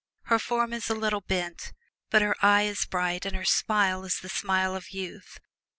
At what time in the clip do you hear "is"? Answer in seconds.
0.73-0.89, 2.63-2.85, 4.03-4.17